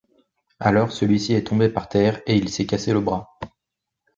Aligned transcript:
Alors, 0.59 0.91
celui-ci 0.91 1.35
est 1.35 1.43
tombé 1.45 1.69
par 1.69 1.87
terre 1.87 2.23
et 2.25 2.35
il 2.35 2.49
s’est 2.49 2.65
cassé 2.65 2.91
le 2.91 3.01
bras. 3.01 3.37